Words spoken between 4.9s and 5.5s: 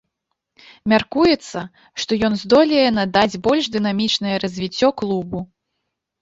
клубу.